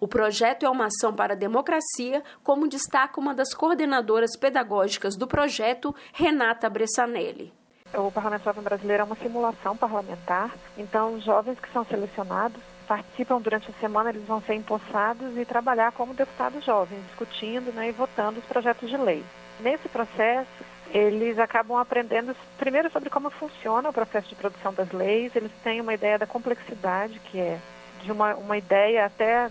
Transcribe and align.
O 0.00 0.08
projeto 0.08 0.64
é 0.66 0.68
uma 0.68 0.86
ação 0.86 1.14
para 1.14 1.34
a 1.34 1.36
democracia, 1.36 2.24
como 2.42 2.66
destaca 2.66 3.20
uma 3.20 3.34
das 3.34 3.54
coordenadoras 3.54 4.36
pedagógicas 4.36 5.14
do 5.14 5.28
projeto, 5.28 5.94
Renata 6.12 6.68
Bressanelli. 6.68 7.59
O 7.94 8.10
Parlamento 8.10 8.44
Jovem 8.44 8.62
Brasileiro 8.62 9.02
é 9.02 9.04
uma 9.04 9.16
simulação 9.16 9.76
parlamentar, 9.76 10.50
então 10.78 11.14
os 11.14 11.24
jovens 11.24 11.58
que 11.58 11.72
são 11.72 11.84
selecionados 11.84 12.60
participam 12.86 13.40
durante 13.40 13.70
a 13.70 13.80
semana, 13.80 14.10
eles 14.10 14.26
vão 14.26 14.40
ser 14.42 14.54
empossados 14.54 15.36
e 15.36 15.44
trabalhar 15.44 15.92
como 15.92 16.14
deputados 16.14 16.64
jovens, 16.64 17.04
discutindo 17.06 17.72
né, 17.72 17.88
e 17.88 17.92
votando 17.92 18.38
os 18.38 18.44
projetos 18.46 18.88
de 18.88 18.96
lei. 18.96 19.24
Nesse 19.60 19.88
processo, 19.88 20.64
eles 20.92 21.38
acabam 21.38 21.78
aprendendo 21.78 22.34
primeiro 22.58 22.90
sobre 22.90 23.10
como 23.10 23.30
funciona 23.30 23.88
o 23.88 23.92
processo 23.92 24.28
de 24.28 24.34
produção 24.34 24.72
das 24.72 24.90
leis, 24.92 25.34
eles 25.34 25.52
têm 25.62 25.80
uma 25.80 25.94
ideia 25.94 26.18
da 26.18 26.26
complexidade 26.26 27.18
que 27.20 27.38
é 27.38 27.58
de 28.02 28.10
uma, 28.10 28.34
uma 28.34 28.56
ideia 28.56 29.06
até 29.06 29.50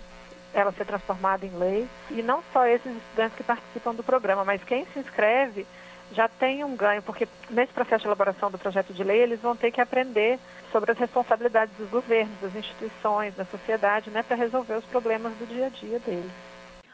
ela 0.54 0.72
ser 0.72 0.86
transformada 0.86 1.46
em 1.46 1.58
lei. 1.58 1.88
E 2.10 2.22
não 2.22 2.44
só 2.52 2.66
esses 2.66 2.94
estudantes 2.96 3.38
que 3.38 3.44
participam 3.44 3.94
do 3.94 4.04
programa, 4.04 4.44
mas 4.44 4.64
quem 4.64 4.86
se 4.88 5.00
inscreve 5.00 5.66
já 6.14 6.28
tem 6.28 6.64
um 6.64 6.76
ganho, 6.76 7.02
porque 7.02 7.28
nesse 7.50 7.74
processo 7.74 8.02
de 8.02 8.08
elaboração 8.08 8.50
do 8.50 8.58
projeto 8.58 8.94
de 8.94 9.04
lei 9.04 9.22
eles 9.22 9.40
vão 9.40 9.56
ter 9.56 9.72
que 9.72 9.82
aprender 9.82 10.40
sobre 10.72 10.92
as 10.92 10.98
responsabilidades 10.98 11.76
dos 11.78 11.90
governos, 11.90 12.40
das 12.42 12.56
instituições, 12.56 13.36
da 13.36 13.46
sociedade, 13.46 14.10
né, 14.10 14.24
para 14.24 14.36
resolver 14.36 14.76
os 14.76 14.86
problemas 14.86 15.34
do 15.34 15.46
dia 15.48 15.68
a 15.68 15.70
dia 15.70 16.00
deles. 16.00 16.32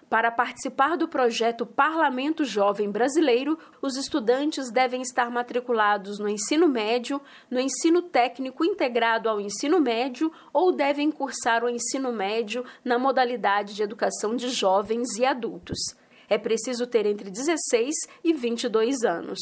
Para 0.10 0.30
participar 0.30 0.96
do 0.96 1.08
projeto 1.08 1.66
Parlamento 1.66 2.46
Jovem 2.46 2.92
Brasileiro, 2.92 3.58
os 3.82 3.98
estudantes 3.98 4.72
devem 4.72 5.02
estar 5.02 5.32
matriculados 5.32 6.20
no 6.20 6.30
ensino 6.30 6.68
médio, 6.68 7.20
no 7.50 7.60
ensino 7.60 8.04
técnico 8.04 8.64
integrado 8.64 9.28
ao 9.28 9.42
ensino 9.42 9.82
médio 9.82 10.32
ou 10.54 10.72
devem 10.72 11.10
cursar 11.10 11.64
o 11.64 11.70
ensino 11.70 12.14
médio 12.14 12.64
na 12.84 13.00
modalidade 13.00 13.74
de 13.74 13.82
educação 13.82 14.36
de 14.36 14.50
jovens 14.50 15.18
e 15.18 15.26
adultos. 15.26 15.80
É 16.30 16.38
preciso 16.38 16.88
ter 16.88 17.06
entre 17.06 17.30
16 17.30 17.94
e 18.24 18.34
22 18.34 19.04
anos. 19.04 19.40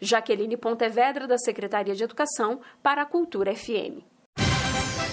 Jaqueline 0.00 0.56
Pontevedra, 0.56 1.26
da 1.26 1.36
Secretaria 1.36 1.96
de 1.96 2.04
Educação, 2.04 2.60
para 2.80 3.02
a 3.02 3.06
Cultura 3.06 3.56
FM. 3.56 4.06